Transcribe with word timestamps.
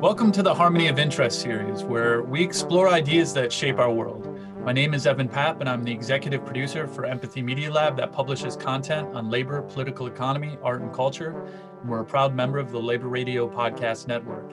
Welcome 0.00 0.30
to 0.32 0.42
the 0.42 0.54
Harmony 0.54 0.86
of 0.88 0.98
Interest 0.98 1.40
series, 1.40 1.82
where 1.82 2.22
we 2.22 2.42
explore 2.44 2.88
ideas 2.88 3.34
that 3.34 3.52
shape 3.52 3.78
our 3.78 3.90
world. 3.90 4.38
My 4.60 4.72
name 4.72 4.94
is 4.94 5.06
Evan 5.06 5.28
Papp, 5.28 5.58
and 5.58 5.68
I'm 5.68 5.82
the 5.82 5.90
executive 5.90 6.44
producer 6.44 6.86
for 6.86 7.04
Empathy 7.04 7.42
Media 7.42 7.72
Lab 7.72 7.96
that 7.96 8.12
publishes 8.12 8.54
content 8.54 9.08
on 9.14 9.28
labor, 9.28 9.62
political 9.62 10.06
economy, 10.06 10.56
art, 10.62 10.82
and 10.82 10.92
culture. 10.92 11.44
And 11.80 11.90
we're 11.90 12.02
a 12.02 12.04
proud 12.04 12.32
member 12.32 12.58
of 12.58 12.70
the 12.70 12.78
Labor 12.78 13.08
Radio 13.08 13.48
Podcast 13.48 14.06
Network. 14.06 14.52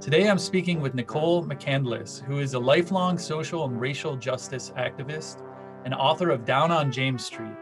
Today, 0.00 0.28
I'm 0.28 0.38
speaking 0.38 0.80
with 0.80 0.94
Nicole 0.94 1.44
McCandless, 1.44 2.24
who 2.24 2.40
is 2.40 2.54
a 2.54 2.58
lifelong 2.58 3.18
social 3.18 3.64
and 3.66 3.80
racial 3.80 4.16
justice 4.16 4.72
activist 4.76 5.44
and 5.84 5.94
author 5.94 6.30
of 6.30 6.44
Down 6.44 6.72
on 6.72 6.90
James 6.90 7.24
Street, 7.24 7.54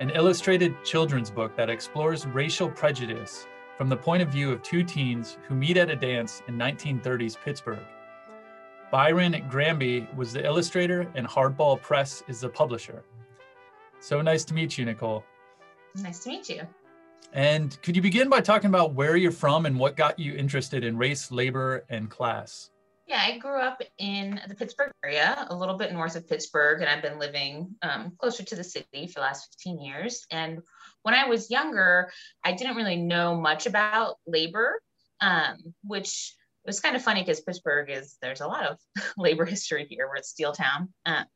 an 0.00 0.10
illustrated 0.10 0.74
children's 0.84 1.30
book 1.30 1.56
that 1.56 1.70
explores 1.70 2.26
racial 2.26 2.68
prejudice 2.68 3.46
from 3.76 3.88
the 3.88 3.96
point 3.96 4.22
of 4.22 4.28
view 4.28 4.50
of 4.50 4.62
two 4.62 4.82
teens 4.82 5.38
who 5.46 5.54
meet 5.54 5.76
at 5.76 5.90
a 5.90 5.96
dance 5.96 6.42
in 6.48 6.56
1930s 6.56 7.36
Pittsburgh. 7.44 7.84
Byron 8.90 9.44
Granby 9.48 10.08
was 10.16 10.32
the 10.32 10.44
illustrator 10.44 11.10
and 11.14 11.26
Hardball 11.26 11.80
Press 11.80 12.22
is 12.28 12.40
the 12.40 12.48
publisher. 12.48 13.04
So 14.00 14.20
nice 14.20 14.44
to 14.46 14.54
meet 14.54 14.76
you, 14.76 14.84
Nicole. 14.84 15.24
Nice 15.96 16.20
to 16.20 16.28
meet 16.30 16.48
you. 16.48 16.62
And 17.32 17.80
could 17.82 17.96
you 17.96 18.02
begin 18.02 18.28
by 18.28 18.40
talking 18.40 18.68
about 18.68 18.94
where 18.94 19.16
you're 19.16 19.32
from 19.32 19.66
and 19.66 19.78
what 19.78 19.96
got 19.96 20.18
you 20.18 20.34
interested 20.34 20.84
in 20.84 20.96
race, 20.96 21.30
labor, 21.30 21.84
and 21.88 22.10
class? 22.10 22.70
Yeah, 23.06 23.20
I 23.22 23.36
grew 23.36 23.60
up 23.60 23.82
in 23.98 24.40
the 24.48 24.54
Pittsburgh 24.54 24.90
area, 25.04 25.46
a 25.50 25.54
little 25.54 25.76
bit 25.76 25.92
north 25.92 26.16
of 26.16 26.26
Pittsburgh, 26.26 26.80
and 26.80 26.88
I've 26.88 27.02
been 27.02 27.18
living 27.18 27.74
um, 27.82 28.12
closer 28.18 28.42
to 28.44 28.56
the 28.56 28.64
city 28.64 29.06
for 29.08 29.14
the 29.14 29.20
last 29.20 29.54
15 29.62 29.80
years. 29.80 30.26
And 30.30 30.60
when 31.02 31.14
I 31.14 31.28
was 31.28 31.50
younger, 31.50 32.10
I 32.42 32.52
didn't 32.52 32.76
really 32.76 32.96
know 32.96 33.38
much 33.38 33.66
about 33.66 34.16
labor, 34.26 34.80
um, 35.20 35.58
which 35.82 36.34
was 36.64 36.80
kind 36.80 36.96
of 36.96 37.02
funny 37.02 37.20
because 37.20 37.42
Pittsburgh 37.42 37.90
is 37.90 38.16
there's 38.22 38.40
a 38.40 38.46
lot 38.46 38.64
of 38.64 38.78
labor 39.18 39.44
history 39.44 39.86
here. 39.88 40.08
We're 40.08 40.16
at 40.16 40.24
steel 40.24 40.52
town. 40.52 40.88
Um, 41.04 41.26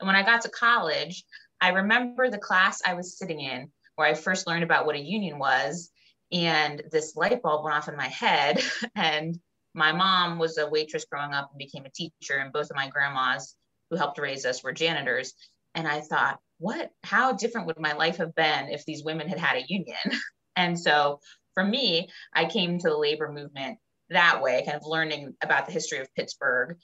and 0.00 0.06
when 0.06 0.16
I 0.16 0.22
got 0.22 0.42
to 0.42 0.50
college, 0.50 1.24
I 1.58 1.70
remember 1.70 2.28
the 2.28 2.36
class 2.36 2.82
I 2.84 2.92
was 2.92 3.16
sitting 3.16 3.40
in 3.40 3.70
where 3.96 4.06
I 4.06 4.12
first 4.12 4.46
learned 4.46 4.64
about 4.64 4.84
what 4.84 4.96
a 4.96 5.00
union 5.00 5.38
was, 5.38 5.90
and 6.30 6.82
this 6.90 7.16
light 7.16 7.40
bulb 7.40 7.64
went 7.64 7.76
off 7.76 7.88
in 7.88 7.96
my 7.96 8.08
head. 8.08 8.62
And 8.94 9.38
my 9.74 9.92
mom 9.92 10.38
was 10.38 10.58
a 10.58 10.68
waitress 10.68 11.04
growing 11.04 11.32
up 11.32 11.50
and 11.50 11.58
became 11.58 11.84
a 11.84 11.90
teacher, 11.90 12.38
and 12.38 12.52
both 12.52 12.70
of 12.70 12.76
my 12.76 12.88
grandmas 12.88 13.56
who 13.90 13.96
helped 13.96 14.18
raise 14.18 14.46
us 14.46 14.62
were 14.62 14.72
janitors. 14.72 15.34
And 15.74 15.88
I 15.88 16.00
thought, 16.00 16.38
what, 16.58 16.90
how 17.02 17.32
different 17.32 17.66
would 17.66 17.80
my 17.80 17.92
life 17.92 18.16
have 18.18 18.34
been 18.34 18.68
if 18.68 18.84
these 18.84 19.04
women 19.04 19.28
had 19.28 19.38
had 19.38 19.56
a 19.56 19.66
union? 19.66 19.96
and 20.56 20.78
so 20.78 21.20
for 21.54 21.64
me, 21.64 22.08
I 22.32 22.44
came 22.44 22.78
to 22.78 22.88
the 22.88 22.96
labor 22.96 23.30
movement 23.30 23.78
that 24.10 24.42
way, 24.42 24.62
kind 24.64 24.76
of 24.76 24.86
learning 24.86 25.34
about 25.42 25.66
the 25.66 25.72
history 25.72 25.98
of 25.98 26.14
Pittsburgh. 26.14 26.76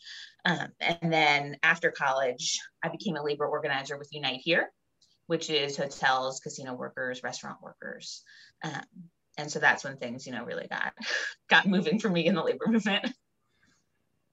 Um, 0.45 0.69
and 0.81 1.13
then 1.13 1.57
after 1.63 1.91
college, 1.91 2.59
I 2.83 2.89
became 2.89 3.17
a 3.17 3.23
labor 3.23 3.47
organizer 3.47 3.99
with 3.99 4.09
Unite 4.13 4.41
Here, 4.43 4.71
which 5.27 5.51
is 5.51 5.77
hotels, 5.77 6.41
casino 6.41 6.75
workers, 6.75 7.23
restaurant 7.23 7.59
workers. 7.63 8.23
Um, 8.65 8.83
and 9.39 9.51
so 9.51 9.59
that's 9.59 9.85
when 9.85 9.97
things, 9.97 10.27
you 10.27 10.33
know, 10.33 10.45
really 10.45 10.67
got 10.69 10.93
got 11.49 11.67
moving 11.67 11.99
for 11.99 12.09
me 12.09 12.27
in 12.27 12.35
the 12.35 12.43
labor 12.43 12.65
movement. 12.69 13.13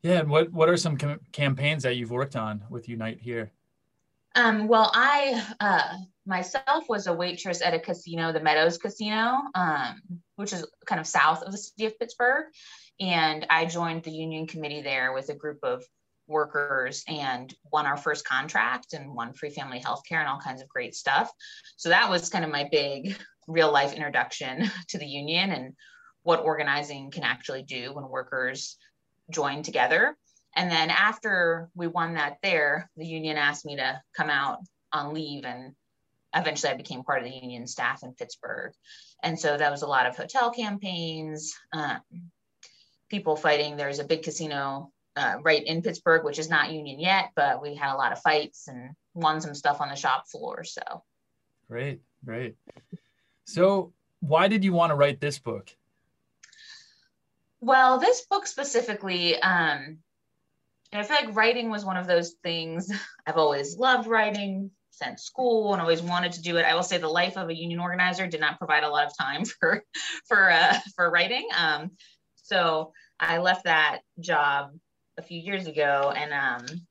Yeah, 0.03 0.19
and 0.19 0.29
what 0.29 0.51
what 0.51 0.69
are 0.69 0.77
some 0.77 0.97
com- 0.97 1.19
campaigns 1.31 1.83
that 1.83 1.95
you've 1.95 2.11
worked 2.11 2.35
on 2.35 2.63
with 2.69 2.87
Unite 2.87 3.19
Here? 3.19 3.51
Um, 4.35 4.67
well, 4.67 4.91
I 4.93 5.43
uh, 5.59 5.97
myself 6.25 6.87
was 6.87 7.07
a 7.07 7.13
waitress 7.13 7.61
at 7.61 7.73
a 7.73 7.79
casino, 7.79 8.31
the 8.31 8.39
Meadows 8.39 8.77
Casino, 8.77 9.41
um, 9.55 10.01
which 10.35 10.53
is 10.53 10.65
kind 10.85 11.01
of 11.01 11.07
south 11.07 11.41
of 11.41 11.51
the 11.51 11.57
city 11.57 11.87
of 11.87 11.97
Pittsburgh. 11.97 12.45
And 12.99 13.45
I 13.49 13.65
joined 13.65 14.03
the 14.03 14.11
union 14.11 14.45
committee 14.45 14.81
there 14.81 15.13
with 15.13 15.29
a 15.29 15.35
group 15.35 15.59
of 15.63 15.83
workers 16.27 17.03
and 17.07 17.53
won 17.71 17.85
our 17.85 17.97
first 17.97 18.27
contract 18.27 18.93
and 18.93 19.15
won 19.15 19.33
free 19.33 19.49
family 19.49 19.79
health 19.79 20.03
care 20.07 20.19
and 20.19 20.27
all 20.27 20.39
kinds 20.39 20.61
of 20.61 20.67
great 20.67 20.93
stuff. 20.93 21.31
So 21.77 21.89
that 21.89 22.09
was 22.09 22.29
kind 22.29 22.43
of 22.43 22.51
my 22.51 22.67
big 22.71 23.15
real 23.47 23.71
life 23.71 23.93
introduction 23.93 24.69
to 24.89 24.97
the 24.97 25.05
union 25.05 25.51
and 25.51 25.73
what 26.23 26.43
organizing 26.43 27.09
can 27.11 27.23
actually 27.23 27.63
do 27.63 27.93
when 27.93 28.09
workers 28.09 28.77
join 29.31 29.63
together. 29.63 30.15
And 30.55 30.69
then 30.69 30.89
after 30.89 31.69
we 31.75 31.87
won 31.87 32.15
that 32.15 32.37
there, 32.41 32.89
the 32.97 33.05
union 33.05 33.37
asked 33.37 33.65
me 33.65 33.77
to 33.77 34.01
come 34.15 34.29
out 34.29 34.59
on 34.91 35.13
leave 35.13 35.45
and 35.45 35.73
eventually 36.33 36.73
I 36.73 36.77
became 36.77 37.03
part 37.03 37.23
of 37.23 37.25
the 37.25 37.35
union 37.35 37.67
staff 37.67 38.03
in 38.03 38.13
Pittsburgh. 38.13 38.73
And 39.23 39.39
so 39.39 39.57
that 39.57 39.71
was 39.71 39.81
a 39.81 39.87
lot 39.87 40.05
of 40.05 40.17
hotel 40.17 40.51
campaigns, 40.51 41.53
um, 41.73 42.01
people 43.09 43.35
fighting. 43.35 43.77
There's 43.77 43.99
a 43.99 44.03
big 44.03 44.23
casino 44.23 44.91
uh, 45.15 45.37
right 45.41 45.63
in 45.65 45.81
Pittsburgh, 45.81 46.23
which 46.23 46.39
is 46.39 46.49
not 46.49 46.71
union 46.71 46.99
yet, 46.99 47.31
but 47.35 47.61
we 47.61 47.75
had 47.75 47.93
a 47.93 47.97
lot 47.97 48.11
of 48.11 48.19
fights 48.19 48.67
and 48.67 48.91
won 49.13 49.41
some 49.41 49.55
stuff 49.55 49.81
on 49.81 49.89
the 49.89 49.95
shop 49.95 50.27
floor. 50.27 50.63
So 50.63 51.03
great, 51.69 52.01
great. 52.23 52.55
So 53.47 53.93
why 54.19 54.49
did 54.49 54.65
you 54.65 54.73
want 54.73 54.91
to 54.91 54.95
write 54.95 55.21
this 55.21 55.39
book? 55.39 55.73
Well, 57.61 57.97
this 57.97 58.25
book 58.29 58.45
specifically, 58.45 59.41
um, 59.41 59.99
I 60.93 61.03
feel 61.03 61.15
like 61.15 61.35
writing 61.35 61.69
was 61.69 61.85
one 61.85 61.95
of 61.95 62.07
those 62.07 62.35
things 62.43 62.91
I've 63.25 63.37
always 63.37 63.77
loved 63.77 64.07
writing 64.07 64.71
since 64.91 65.23
school 65.23 65.73
and 65.73 65.81
always 65.81 66.01
wanted 66.01 66.33
to 66.33 66.41
do 66.41 66.57
it. 66.57 66.65
I 66.65 66.75
will 66.75 66.83
say 66.83 66.97
the 66.97 67.07
life 67.07 67.37
of 67.37 67.47
a 67.49 67.55
union 67.55 67.79
organizer 67.79 68.27
did 68.27 68.41
not 68.41 68.57
provide 68.57 68.83
a 68.83 68.89
lot 68.89 69.05
of 69.05 69.17
time 69.17 69.45
for 69.59 69.81
for 70.27 70.51
uh, 70.51 70.77
for 70.95 71.09
writing. 71.09 71.47
Um, 71.57 71.91
so 72.35 72.91
I 73.17 73.37
left 73.37 73.63
that 73.63 73.99
job 74.19 74.71
a 75.17 75.21
few 75.21 75.39
years 75.39 75.67
ago, 75.67 76.13
and 76.15 76.33
um, 76.33 76.81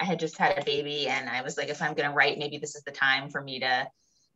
I 0.00 0.04
had 0.04 0.18
just 0.18 0.38
had 0.38 0.58
a 0.58 0.64
baby, 0.64 1.08
and 1.08 1.28
I 1.28 1.42
was 1.42 1.58
like, 1.58 1.68
if 1.68 1.82
I'm 1.82 1.94
going 1.94 2.08
to 2.08 2.14
write, 2.14 2.38
maybe 2.38 2.56
this 2.58 2.74
is 2.74 2.84
the 2.84 2.90
time 2.90 3.28
for 3.28 3.42
me 3.42 3.60
to 3.60 3.86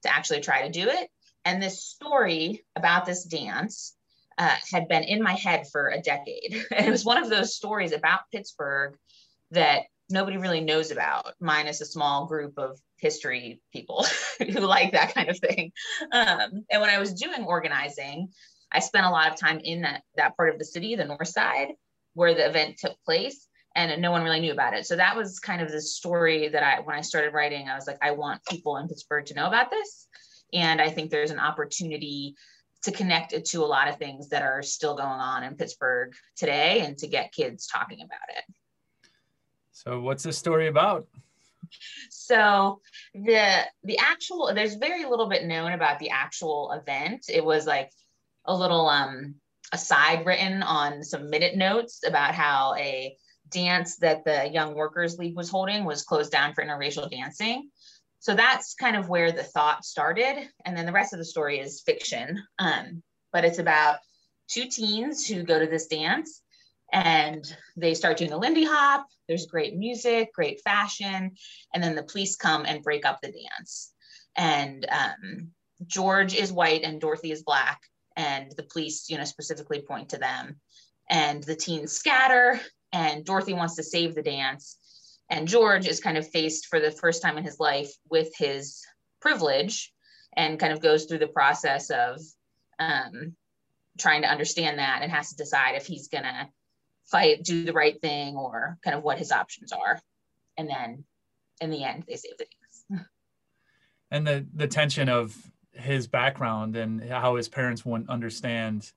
to 0.03 0.15
actually 0.15 0.41
try 0.41 0.63
to 0.67 0.71
do 0.71 0.89
it. 0.89 1.09
And 1.45 1.63
this 1.63 1.83
story 1.83 2.65
about 2.77 3.07
this 3.07 3.25
dance 3.25 3.97
uh, 4.39 4.57
had 4.71 4.89
been 4.89 5.03
in 5.03 5.23
my 5.23 5.35
head 5.35 5.67
for 5.71 5.89
a 5.89 6.01
decade. 6.01 6.65
And 6.73 6.87
it 6.87 6.91
was 6.91 7.05
one 7.05 7.23
of 7.23 7.29
those 7.29 7.55
stories 7.55 7.93
about 7.93 8.31
Pittsburgh 8.33 8.97
that 9.51 9.83
nobody 10.09 10.39
really 10.39 10.61
knows 10.61 10.91
about, 10.91 11.35
minus 11.41 11.81
a 11.81 11.87
small 11.87 12.27
group 12.27 12.59
of 12.59 12.79
history 12.97 13.61
people 13.73 14.05
who 14.39 14.61
like 14.61 14.93
that 14.93 15.15
kind 15.15 15.29
of 15.29 15.39
thing. 15.39 15.73
Um, 16.13 16.65
and 16.71 16.81
when 16.81 16.91
I 16.91 16.99
was 16.99 17.15
doing 17.15 17.45
organizing, 17.45 18.29
I 18.73 18.81
spent 18.81 19.07
a 19.07 19.11
lot 19.11 19.31
of 19.31 19.39
time 19.39 19.61
in 19.63 19.83
that, 19.83 20.03
that 20.17 20.37
part 20.37 20.53
of 20.53 20.59
the 20.59 20.65
city, 20.65 20.95
the 20.95 21.05
north 21.05 21.29
side, 21.29 21.69
where 22.15 22.35
the 22.35 22.49
event 22.49 22.79
took 22.79 22.97
place 23.05 23.47
and 23.77 24.01
no 24.03 24.11
one 24.11 24.25
really 24.25 24.41
knew 24.41 24.53
about 24.53 24.75
it. 24.75 24.87
So 24.87 24.97
that 24.97 25.17
was 25.17 25.39
kind 25.39 25.63
of 25.63 25.71
the 25.71 25.81
story 25.81 26.49
that 26.49 26.63
I, 26.63 26.81
when 26.81 26.97
I 26.97 27.03
started 27.03 27.33
writing, 27.33 27.69
I 27.69 27.77
was 27.77 27.87
like, 27.87 27.99
I 28.03 28.13
want 28.13 28.45
people 28.47 28.77
in 28.79 28.89
Pittsburgh 28.89 29.27
to 29.27 29.35
know 29.35 29.47
about 29.47 29.71
this. 29.71 30.09
And 30.53 30.81
I 30.81 30.91
think 30.91 31.11
there's 31.11 31.31
an 31.31 31.39
opportunity 31.39 32.35
to 32.83 32.93
connect 32.93 33.33
it 33.33 33.45
to 33.47 33.63
a 33.63 33.67
lot 33.67 33.89
of 33.89 33.99
things 33.99 34.29
that 34.29 34.43
are 34.43 34.63
still 34.63 34.97
going 34.97 35.09
on 35.09 35.43
in 35.45 35.55
Pittsburgh 35.55 36.15
today 36.37 36.81
and 36.81 36.97
to 36.99 37.09
get 37.09 37.33
kids 37.33 37.67
talking 37.67 38.01
about 38.01 38.37
it. 38.37 38.45
So 39.73 40.01
what's 40.01 40.23
this 40.23 40.39
story 40.39 40.69
about? 40.69 41.07
So 42.11 42.81
the 43.15 43.65
the 43.85 43.99
actual 43.99 44.53
there's 44.55 44.75
very 44.75 45.05
little 45.05 45.29
bit 45.29 45.45
known 45.45 45.73
about 45.73 45.99
the 45.99 46.11
actual 46.11 46.73
event. 46.73 47.27
It 47.33 47.45
was 47.45 47.67
like 47.67 47.91
a 48.47 48.55
little 48.55 48.89
um 48.89 49.37
aside 49.73 50.27
written 50.27 50.63
on 50.63 51.03
some 51.05 51.31
minute 51.31 51.57
notes 51.57 52.01
about 52.07 52.35
how 52.35 52.75
a 52.77 53.17
dance 53.51 53.97
that 53.97 54.25
the 54.25 54.49
Young 54.53 54.75
Workers 54.75 55.19
League 55.19 55.37
was 55.37 55.51
holding 55.51 55.85
was 55.85 56.03
closed 56.03 56.33
down 56.33 56.55
for 56.55 56.65
interracial 56.65 57.11
dancing 57.11 57.71
so 58.21 58.35
that's 58.35 58.75
kind 58.75 58.97
of 58.97 59.09
where 59.09 59.33
the 59.33 59.43
thought 59.43 59.85
started. 59.85 60.47
And 60.67 60.77
then 60.77 60.85
the 60.85 60.93
rest 60.93 61.15
of 61.15 61.19
the 61.19 61.25
story 61.25 61.59
is 61.59 61.81
fiction. 61.81 62.43
Um, 62.59 63.03
but 63.33 63.47
it's 63.47 63.59
about 63.59 63.97
two 64.47 64.67
teens 64.67 65.27
who 65.27 65.43
go 65.43 65.59
to 65.59 65.67
this 65.67 65.87
dance 65.87 66.43
and 66.93 67.43
they 67.77 67.95
start 67.95 68.19
doing 68.19 68.31
the 68.31 68.37
lindy 68.37 68.65
hop. 68.65 69.07
There's 69.27 69.47
great 69.47 69.75
music 69.75 70.35
great 70.35 70.61
fashion. 70.63 71.33
And 71.73 71.83
then 71.83 71.95
the 71.95 72.03
police 72.03 72.37
come 72.37 72.67
and 72.67 72.83
break 72.83 73.07
up 73.07 73.21
the 73.23 73.33
dance. 73.33 73.93
And 74.37 74.87
um, 74.91 75.49
george 75.87 76.35
is 76.35 76.53
white 76.53 76.83
and 76.83 77.01
dorothy 77.01 77.33
is 77.33 77.43
black. 77.43 77.81
And 78.17 78.53
the 78.55 78.65
police 78.65 79.09
you 79.09 79.17
know 79.17 79.25
specifically 79.25 79.81
point 79.81 80.11
to 80.11 80.19
them. 80.19 80.61
And 81.09 81.43
the 81.43 81.57
teens 81.57 81.93
scatter 81.93 82.61
and 82.93 83.25
dorothy 83.25 83.55
wants 83.55 83.77
to 83.77 83.83
save 83.83 84.15
the 84.15 84.23
dance 84.23 84.77
and 85.31 85.47
George 85.47 85.87
is 85.87 86.01
kind 86.01 86.19
of 86.19 86.29
faced 86.29 86.67
for 86.67 86.81
the 86.81 86.91
first 86.91 87.23
time 87.23 87.39
in 87.39 87.45
his 87.45 87.61
life 87.61 87.93
with 88.11 88.35
his 88.37 88.85
privilege 89.21 89.93
and 90.37 90.59
kind 90.59 90.73
of 90.73 90.81
goes 90.81 91.05
through 91.05 91.19
the 91.19 91.29
process 91.29 91.91
of 91.91 92.21
um, 92.81 93.37
trying 93.99 94.23
to 94.23 94.29
understand 94.29 94.79
that 94.79 95.03
and 95.03 95.13
has 95.13 95.31
to 95.31 95.37
decide 95.37 95.77
if 95.77 95.87
he's 95.87 96.09
going 96.09 96.25
to 96.25 96.49
fight, 97.07 97.45
do 97.45 97.65
the 97.65 97.73
right 97.73 98.01
thing, 98.01 98.37
or 98.37 98.79
kind 98.83 98.97
of 98.97 99.03
what 99.03 99.19
his 99.19 99.33
options 99.33 99.73
are. 99.73 100.01
And 100.57 100.69
then 100.69 101.05
in 101.61 101.71
the 101.71 101.85
end, 101.85 102.05
they 102.09 102.17
save 102.17 102.37
the 102.37 102.45
day. 102.45 103.01
And 104.13 104.27
the, 104.27 104.45
the 104.53 104.67
tension 104.67 105.09
of 105.09 105.37
his 105.71 106.09
background 106.09 106.75
and 106.75 107.01
how 107.01 107.37
his 107.37 107.49
parents 107.49 107.85
wouldn't 107.85 108.11
understand 108.11 108.91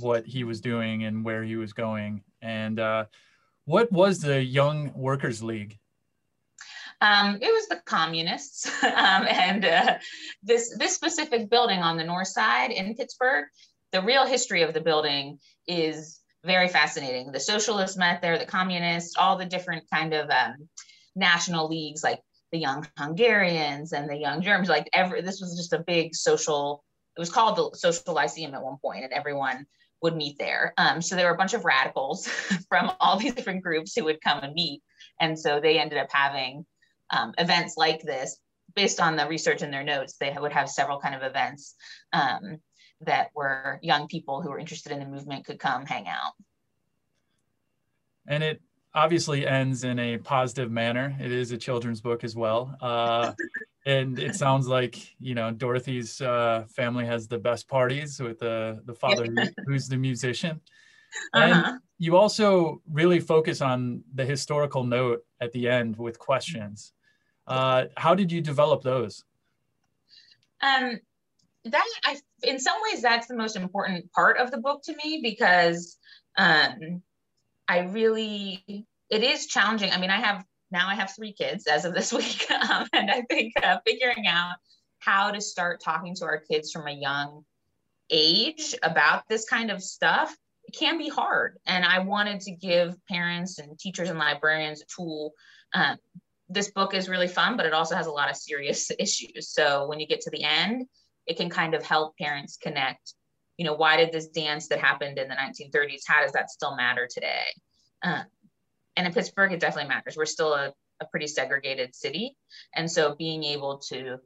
what 0.00 0.24
he 0.24 0.44
was 0.44 0.62
doing 0.62 1.04
and 1.04 1.26
where 1.26 1.44
he 1.44 1.56
was 1.56 1.74
going. 1.74 2.22
And 2.40 2.80
uh, 2.80 3.04
what 3.64 3.90
was 3.92 4.20
the 4.20 4.42
Young 4.42 4.92
Workers 4.94 5.42
League? 5.42 5.78
Um, 7.00 7.38
it 7.40 7.50
was 7.50 7.66
the 7.68 7.80
communists, 7.86 8.66
um, 8.84 9.26
and 9.26 9.64
uh, 9.64 9.98
this 10.42 10.76
this 10.76 10.94
specific 10.94 11.48
building 11.48 11.80
on 11.80 11.96
the 11.96 12.04
north 12.04 12.28
side 12.28 12.70
in 12.70 12.94
Pittsburgh. 12.94 13.46
The 13.92 14.02
real 14.02 14.26
history 14.26 14.62
of 14.62 14.74
the 14.74 14.80
building 14.80 15.38
is 15.66 16.20
very 16.44 16.68
fascinating. 16.68 17.32
The 17.32 17.40
socialists 17.40 17.96
met 17.96 18.22
there, 18.22 18.38
the 18.38 18.46
communists, 18.46 19.16
all 19.16 19.36
the 19.36 19.46
different 19.46 19.84
kind 19.92 20.14
of 20.14 20.30
um, 20.30 20.68
national 21.16 21.68
leagues, 21.68 22.04
like 22.04 22.20
the 22.52 22.58
Young 22.58 22.86
Hungarians 22.98 23.92
and 23.92 24.08
the 24.08 24.16
Young 24.16 24.42
Germans. 24.42 24.68
Like 24.68 24.88
every, 24.92 25.22
this 25.22 25.40
was 25.40 25.56
just 25.56 25.72
a 25.72 25.78
big 25.78 26.14
social. 26.14 26.84
It 27.16 27.20
was 27.20 27.30
called 27.30 27.56
the 27.56 27.76
Social 27.76 28.14
Lyceum 28.14 28.54
at 28.54 28.62
one 28.62 28.76
point, 28.82 29.04
and 29.04 29.12
everyone 29.12 29.66
would 30.02 30.16
meet 30.16 30.38
there. 30.38 30.72
Um, 30.76 31.02
so 31.02 31.16
there 31.16 31.26
were 31.26 31.34
a 31.34 31.38
bunch 31.38 31.54
of 31.54 31.64
radicals 31.64 32.26
from 32.68 32.92
all 33.00 33.16
these 33.16 33.34
different 33.34 33.62
groups 33.62 33.94
who 33.94 34.04
would 34.04 34.20
come 34.20 34.40
and 34.40 34.54
meet, 34.54 34.82
and 35.20 35.38
so 35.38 35.60
they 35.60 35.78
ended 35.78 35.98
up 35.98 36.08
having 36.10 36.64
um, 37.10 37.34
events 37.38 37.76
like 37.76 38.02
this 38.02 38.38
based 38.74 39.00
on 39.00 39.16
the 39.16 39.26
research 39.26 39.62
in 39.62 39.70
their 39.70 39.84
notes. 39.84 40.16
They 40.18 40.34
would 40.38 40.52
have 40.52 40.70
several 40.70 41.00
kind 41.00 41.14
of 41.14 41.22
events 41.22 41.74
um, 42.12 42.58
that 43.02 43.30
were 43.34 43.78
young 43.82 44.06
people 44.06 44.42
who 44.42 44.50
were 44.50 44.58
interested 44.58 44.92
in 44.92 45.00
the 45.00 45.06
movement 45.06 45.46
could 45.46 45.58
come 45.58 45.86
hang 45.86 46.06
out. 46.06 46.32
And 48.26 48.44
it 48.44 48.62
obviously 48.94 49.46
ends 49.46 49.84
in 49.84 49.98
a 49.98 50.18
positive 50.18 50.70
manner 50.70 51.16
it 51.20 51.30
is 51.30 51.52
a 51.52 51.56
children's 51.56 52.00
book 52.00 52.24
as 52.24 52.34
well 52.34 52.76
uh, 52.80 53.32
and 53.86 54.18
it 54.18 54.34
sounds 54.34 54.66
like 54.66 55.14
you 55.20 55.34
know 55.34 55.50
dorothy's 55.50 56.20
uh, 56.20 56.64
family 56.68 57.06
has 57.06 57.28
the 57.28 57.38
best 57.38 57.68
parties 57.68 58.20
with 58.20 58.38
the 58.38 58.80
the 58.84 58.94
father 58.94 59.26
who's 59.66 59.88
the 59.88 59.96
musician 59.96 60.60
and 61.34 61.52
uh-huh. 61.52 61.78
you 61.98 62.16
also 62.16 62.80
really 62.90 63.20
focus 63.20 63.60
on 63.60 64.02
the 64.14 64.24
historical 64.24 64.84
note 64.84 65.24
at 65.40 65.52
the 65.52 65.68
end 65.68 65.96
with 65.96 66.18
questions 66.18 66.92
uh, 67.50 67.86
how 67.96 68.14
did 68.14 68.30
you 68.30 68.40
develop 68.40 68.82
those? 68.82 69.24
Um, 70.62 71.00
that 71.64 71.86
I, 72.04 72.16
in 72.44 72.60
some 72.60 72.76
ways, 72.82 73.02
that's 73.02 73.26
the 73.26 73.36
most 73.36 73.56
important 73.56 74.10
part 74.12 74.38
of 74.38 74.52
the 74.52 74.58
book 74.58 74.82
to 74.84 74.94
me 75.02 75.20
because 75.20 75.98
um, 76.38 77.02
I 77.70 77.80
really, 77.80 78.86
it 79.10 79.22
is 79.22 79.46
challenging. 79.46 79.92
I 79.92 79.98
mean, 79.98 80.10
I 80.10 80.20
have 80.20 80.44
now 80.72 80.88
I 80.88 80.94
have 80.94 81.14
three 81.14 81.32
kids 81.32 81.66
as 81.66 81.84
of 81.84 81.94
this 81.94 82.12
week, 82.20 82.50
um, 82.50 82.86
and 82.92 83.10
I 83.10 83.22
think 83.22 83.54
uh, 83.62 83.78
figuring 83.86 84.26
out 84.26 84.56
how 84.98 85.30
to 85.30 85.40
start 85.40 85.80
talking 85.80 86.14
to 86.16 86.24
our 86.24 86.38
kids 86.38 86.72
from 86.72 86.86
a 86.86 86.92
young 86.92 87.44
age 88.10 88.74
about 88.82 89.22
this 89.28 89.48
kind 89.48 89.70
of 89.70 89.82
stuff 89.82 90.34
can 90.76 90.98
be 90.98 91.08
hard. 91.08 91.58
And 91.66 91.84
I 91.84 92.00
wanted 92.00 92.40
to 92.42 92.52
give 92.52 92.96
parents 93.08 93.58
and 93.58 93.78
teachers 93.78 94.10
and 94.10 94.18
librarians 94.18 94.82
a 94.82 94.84
tool 94.94 95.32
um, 95.72 95.96
this 96.50 96.72
book 96.72 96.94
is 96.94 97.08
really 97.08 97.28
fun, 97.28 97.56
but 97.56 97.64
it 97.64 97.72
also 97.72 97.94
has 97.94 98.08
a 98.08 98.12
lot 98.12 98.28
of 98.28 98.36
serious 98.36 98.90
issues. 98.98 99.50
So 99.50 99.86
when 99.86 100.00
you 100.00 100.06
get 100.06 100.20
to 100.22 100.30
the 100.30 100.42
end, 100.42 100.86
it 101.26 101.36
can 101.36 101.48
kind 101.48 101.74
of 101.74 101.84
help 101.84 102.16
parents 102.18 102.58
connect. 102.60 103.14
You 103.60 103.66
know, 103.66 103.74
why 103.74 103.98
did 103.98 104.10
this 104.10 104.28
dance 104.28 104.68
that 104.68 104.80
happened 104.80 105.18
in 105.18 105.28
the 105.28 105.34
1930s? 105.34 106.00
How 106.06 106.22
does 106.22 106.32
that 106.32 106.48
still 106.48 106.74
matter 106.76 107.06
today? 107.12 107.44
Um, 108.02 108.24
and 108.96 109.06
in 109.06 109.12
Pittsburgh, 109.12 109.52
it 109.52 109.60
definitely 109.60 109.90
matters. 109.90 110.16
We're 110.16 110.24
still 110.24 110.54
a, 110.54 110.72
a 111.02 111.04
pretty 111.10 111.26
segregated 111.26 111.94
city, 111.94 112.38
and 112.74 112.90
so 112.90 113.14
being 113.16 113.44
able 113.44 113.76
to 113.90 114.16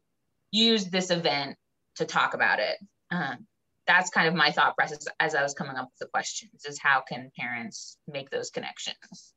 use 0.53 0.85
this 0.85 1.11
event 1.11 1.57
to 1.97 2.05
talk 2.05 2.35
about 2.35 2.61
it. 2.61 2.77
Um, 3.11 3.49
that's 3.89 4.09
kind 4.09 4.29
of 4.29 4.35
my 4.35 4.53
thought 4.53 4.77
process 4.77 5.05
as 5.19 5.35
I 5.35 5.43
was 5.43 5.53
coming 5.53 5.75
up 5.75 5.87
with 5.87 5.99
the 5.99 6.07
questions: 6.07 6.65
is 6.65 6.79
how 6.81 7.01
can 7.01 7.33
parents 7.37 7.99
make 8.07 8.31
those 8.31 8.51
connections? 8.51 9.35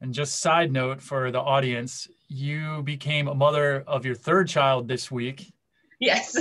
And 0.00 0.14
just 0.14 0.38
side 0.38 0.70
note 0.70 1.02
for 1.02 1.32
the 1.32 1.40
audience, 1.40 2.06
you 2.28 2.84
became 2.84 3.26
a 3.26 3.34
mother 3.34 3.82
of 3.88 4.06
your 4.06 4.14
third 4.14 4.46
child 4.46 4.86
this 4.86 5.10
week. 5.10 5.52
Yes. 6.00 6.36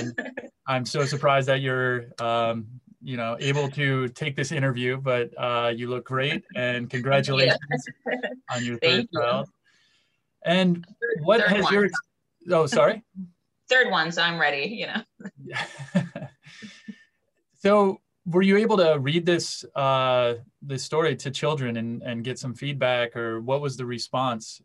I'm 0.68 0.86
so 0.86 1.06
surprised 1.06 1.48
that 1.50 1.62
you're, 1.62 2.06
um, 2.20 2.68
you 3.02 3.18
know, 3.18 3.38
able 3.40 3.70
to 3.72 4.08
take 4.10 4.36
this 4.36 4.52
interview, 4.52 4.98
but 4.98 5.32
uh, 5.38 5.72
you 5.76 5.90
look 5.90 6.06
great 6.06 6.44
and 6.56 6.90
congratulations 6.90 7.60
on 8.54 8.66
your 8.66 8.78
third 8.80 9.08
you. 9.12 9.20
child. 9.20 9.50
And 10.46 10.86
what 11.22 11.42
third 11.42 11.50
has 11.52 11.64
one. 11.66 11.74
your, 11.74 11.90
oh, 12.52 12.66
sorry? 12.66 13.04
third 13.70 13.92
one, 13.92 14.12
so 14.12 14.22
I'm 14.22 14.40
ready, 14.40 14.66
you 14.66 14.88
know. 14.88 15.54
so 17.58 18.02
were 18.26 18.42
you 18.42 18.58
able 18.58 18.78
to 18.78 18.98
read 19.00 19.26
this 19.26 19.64
uh, 19.76 20.36
this 20.62 20.84
story 20.84 21.16
to 21.16 21.32
children 21.32 21.78
and, 21.78 22.02
and 22.02 22.24
get 22.24 22.40
some 22.40 22.54
feedback, 22.54 23.16
or 23.16 23.40
what 23.42 23.62
was 23.62 23.78
the 23.78 23.86
response 23.86 24.62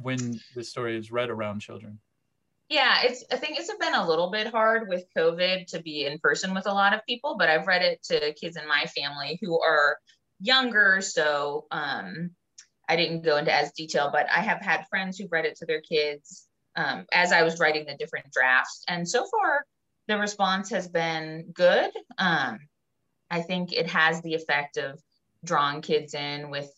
when 0.00 0.40
the 0.56 0.64
story 0.64 0.96
is 0.96 1.12
read 1.12 1.30
around 1.30 1.60
children? 1.60 2.00
Yeah, 2.68 3.02
it's 3.04 3.24
I 3.32 3.36
think 3.36 3.58
it's 3.58 3.74
been 3.74 3.94
a 3.94 4.06
little 4.06 4.30
bit 4.30 4.46
hard 4.48 4.88
with 4.88 5.06
COVID 5.16 5.68
to 5.68 5.82
be 5.82 6.04
in 6.04 6.18
person 6.18 6.52
with 6.54 6.66
a 6.66 6.72
lot 6.72 6.92
of 6.92 7.00
people, 7.06 7.36
but 7.38 7.48
I've 7.48 7.66
read 7.66 7.82
it 7.82 8.02
to 8.04 8.34
kids 8.34 8.56
in 8.56 8.68
my 8.68 8.84
family 8.84 9.38
who 9.40 9.58
are 9.60 9.96
younger, 10.38 11.00
so 11.00 11.66
um, 11.70 12.30
I 12.86 12.96
didn't 12.96 13.22
go 13.22 13.38
into 13.38 13.54
as 13.54 13.72
detail, 13.72 14.10
but 14.12 14.26
I 14.28 14.40
have 14.40 14.60
had 14.60 14.86
friends 14.90 15.16
who've 15.16 15.32
read 15.32 15.46
it 15.46 15.56
to 15.58 15.66
their 15.66 15.80
kids 15.80 16.46
um, 16.76 17.06
as 17.10 17.32
I 17.32 17.42
was 17.42 17.58
writing 17.58 17.86
the 17.86 17.96
different 17.96 18.30
drafts, 18.32 18.84
and 18.86 19.08
so 19.08 19.26
far 19.30 19.64
the 20.06 20.18
response 20.18 20.70
has 20.70 20.88
been 20.88 21.50
good. 21.54 21.90
Um, 22.18 22.58
I 23.30 23.42
think 23.42 23.72
it 23.72 23.86
has 23.88 24.20
the 24.20 24.34
effect 24.34 24.76
of 24.76 25.00
drawing 25.42 25.80
kids 25.80 26.12
in 26.14 26.50
with 26.50 26.70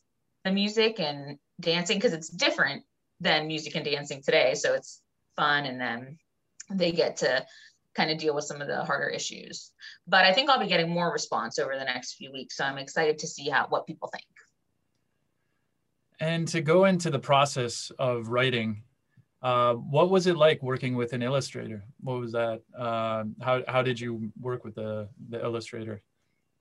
the 0.45 0.53
music 0.53 1.01
and 1.01 1.39
dancing 1.61 1.99
because 1.99 2.13
it's 2.13 2.29
different 2.29 2.85
than 3.21 3.49
music 3.49 3.75
and 3.75 3.85
dancing 3.85 4.23
today. 4.23 4.55
So 4.55 4.75
it's 4.75 5.01
fun 5.41 5.65
and 5.65 5.81
then 5.81 6.19
they 6.71 6.93
get 6.93 7.17
to 7.19 7.45
kind 7.95 8.11
of 8.11 8.19
deal 8.19 8.35
with 8.35 8.45
some 8.45 8.61
of 8.61 8.69
the 8.69 8.85
harder 8.85 9.09
issues. 9.09 9.73
But 10.07 10.25
I 10.25 10.33
think 10.33 10.49
I'll 10.49 10.61
be 10.61 10.67
getting 10.67 10.91
more 10.91 11.13
response 11.13 11.59
over 11.59 11.75
the 11.77 11.85
next 11.85 12.15
few 12.15 12.31
weeks. 12.33 12.57
So 12.57 12.65
I'm 12.65 12.79
excited 12.79 13.19
to 13.19 13.27
see 13.27 13.49
how 13.49 13.67
what 13.69 13.87
people 13.87 14.09
think. 14.09 14.25
And 16.21 16.47
to 16.49 16.61
go 16.61 16.85
into 16.85 17.11
the 17.11 17.19
process 17.19 17.91
of 17.99 18.29
writing, 18.29 18.83
uh, 19.43 19.75
what 19.75 20.11
was 20.11 20.27
it 20.27 20.37
like 20.37 20.63
working 20.63 20.95
with 20.95 21.15
an 21.15 21.23
illustrator? 21.23 21.83
What 22.01 22.21
was 22.21 22.33
that? 22.33 22.61
Uh, 22.79 23.25
how, 23.41 23.63
how 23.67 23.83
did 23.83 23.99
you 23.99 24.31
work 24.39 24.65
with 24.65 24.75
the, 24.75 25.09
the 25.31 25.43
illustrator? 25.43 26.03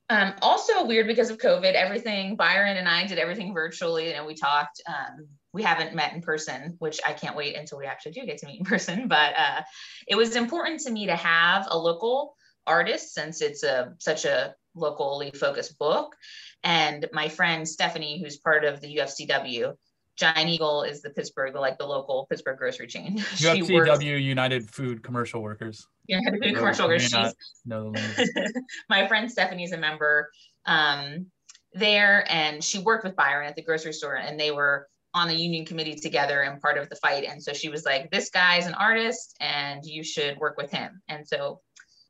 Um, 0.09 0.33
also 0.41 0.85
weird 0.85 1.07
because 1.07 1.29
of 1.29 1.37
COVID, 1.37 1.73
everything, 1.73 2.35
Byron 2.35 2.77
and 2.77 2.87
I 2.87 3.05
did 3.05 3.19
everything 3.19 3.53
virtually 3.53 4.13
and 4.13 4.25
we 4.25 4.33
talked. 4.33 4.81
Um, 4.87 5.27
we 5.53 5.63
haven't 5.63 5.95
met 5.95 6.13
in 6.13 6.21
person, 6.21 6.75
which 6.79 6.99
I 7.05 7.13
can't 7.13 7.35
wait 7.35 7.55
until 7.55 7.77
we 7.77 7.85
actually 7.85 8.11
do 8.11 8.25
get 8.25 8.37
to 8.39 8.45
meet 8.45 8.59
in 8.59 8.65
person. 8.65 9.07
But 9.07 9.33
uh, 9.37 9.61
it 10.07 10.15
was 10.15 10.35
important 10.35 10.81
to 10.81 10.91
me 10.91 11.07
to 11.07 11.15
have 11.15 11.67
a 11.69 11.77
local 11.77 12.35
artist 12.67 13.13
since 13.13 13.41
it's 13.41 13.63
a 13.63 13.93
such 13.99 14.25
a 14.25 14.55
locally 14.75 15.31
focused 15.31 15.77
book. 15.79 16.15
And 16.63 17.07
my 17.13 17.29
friend 17.29 17.67
Stephanie, 17.67 18.21
who's 18.21 18.37
part 18.37 18.63
of 18.63 18.81
the 18.81 18.97
UFCW, 18.97 19.73
Giant 20.17 20.49
Eagle 20.49 20.83
is 20.83 21.01
the 21.01 21.09
Pittsburgh, 21.11 21.55
like 21.55 21.77
the 21.77 21.85
local 21.85 22.27
Pittsburgh 22.29 22.57
grocery 22.57 22.87
chain. 22.87 23.17
UFCW 23.37 23.73
works, 23.73 24.03
United 24.03 24.69
Food 24.69 25.01
Commercial 25.01 25.41
Workers. 25.41 25.87
United 26.07 26.43
Food 26.43 26.55
Commercial 26.55 26.87
Workers. 26.87 27.09
She's, 27.09 27.33
no, 27.65 27.93
my 28.89 29.07
friend 29.07 29.31
Stephanie's 29.31 29.71
a 29.71 29.77
member 29.77 30.29
um, 30.65 31.27
there, 31.73 32.25
and 32.29 32.61
she 32.61 32.79
worked 32.79 33.05
with 33.05 33.15
Byron 33.15 33.47
at 33.47 33.55
the 33.55 33.63
grocery 33.63 33.93
store, 33.93 34.17
and 34.17 34.37
they 34.37 34.51
were 34.51 34.87
on 35.13 35.27
the 35.27 35.35
union 35.35 35.65
committee 35.65 35.95
together 35.95 36.41
and 36.41 36.61
part 36.61 36.77
of 36.77 36.89
the 36.89 36.95
fight. 36.95 37.25
And 37.25 37.41
so 37.41 37.53
she 37.53 37.69
was 37.69 37.85
like, 37.85 38.11
"This 38.11 38.29
guy's 38.29 38.67
an 38.67 38.75
artist, 38.75 39.35
and 39.39 39.83
you 39.85 40.03
should 40.03 40.37
work 40.37 40.57
with 40.57 40.71
him." 40.71 41.01
And 41.07 41.27
so 41.27 41.61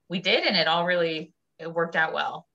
we 0.09 0.19
did, 0.19 0.43
and 0.43 0.57
it 0.57 0.67
all 0.67 0.85
really 0.85 1.33
it 1.57 1.73
worked 1.73 1.95
out 1.95 2.13
well. 2.13 2.47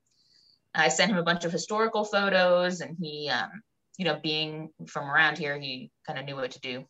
I 0.75 0.89
sent 0.89 1.13
him 1.13 1.19
a 1.19 1.23
bunch 1.23 1.45
of 1.45 1.53
historical 1.53 2.05
photos, 2.05 2.81
and 2.81 2.97
he 3.01 3.31
um, 3.31 3.63
you 3.97 4.05
know, 4.05 4.19
being 4.23 4.71
from 4.87 5.11
around 5.11 5.39
here, 5.39 5.59
he 5.59 5.91
kind 6.07 6.19
of 6.19 6.25
knew 6.25 6.37
what 6.37 6.51
to 6.53 6.61
do. 6.61 6.85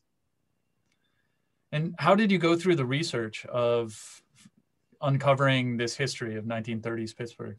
And 1.73 1.94
how 1.99 2.14
did 2.14 2.30
you 2.30 2.38
go 2.38 2.56
through 2.56 2.76
the 2.76 2.87
research 2.87 3.44
of 3.46 4.23
uncovering 5.02 5.76
this 5.76 5.96
history 5.96 6.37
of 6.37 6.44
1930s 6.44 7.16
Pittsburgh? 7.16 7.58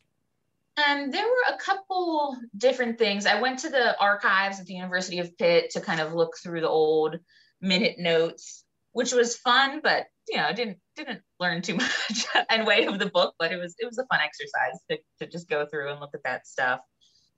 Um, 0.77 1.10
there 1.10 1.25
were 1.25 1.55
a 1.55 1.58
couple 1.58 2.38
different 2.58 2.98
things. 2.98 3.25
I 3.25 3.39
went 3.39 3.60
to 3.60 3.70
the 3.70 3.98
archives 3.98 4.60
at 4.60 4.65
the 4.65 4.74
University 4.74 5.20
of 5.20 5.38
Pitt 5.38 5.70
to 5.72 5.82
kind 5.82 6.01
of 6.01 6.13
look 6.13 6.34
through 6.41 6.62
the 6.62 6.70
old 6.70 7.17
minute 7.62 7.98
notes, 7.98 8.65
which 8.91 9.13
was 9.13 9.38
fun, 9.38 9.79
but 9.82 10.08
you 10.27 10.38
know, 10.38 10.46
I 10.46 10.53
didn't 10.53 10.79
didn't 10.96 11.22
learn 11.39 11.62
too 11.62 11.75
much 12.10 12.25
in 12.51 12.65
way 12.65 12.86
of 12.86 13.00
the 13.00 13.05
book, 13.05 13.36
but 13.39 13.51
it 13.51 13.58
was 13.58 13.75
it 13.79 13.86
was 13.86 13.98
a 13.98 14.05
fun 14.08 14.20
exercise 14.22 14.79
to, 14.89 14.98
to 15.20 15.32
just 15.32 15.50
go 15.50 15.65
through 15.65 15.91
and 15.91 16.00
look 16.01 16.13
at 16.13 16.24
that 16.24 16.46
stuff. 16.46 16.82